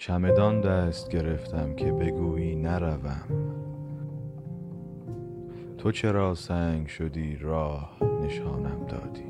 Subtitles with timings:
[0.00, 3.28] چمدان دست گرفتم که بگویی نروم.
[5.78, 9.27] تو چرا سنگ شدی راه نشانم دادی؟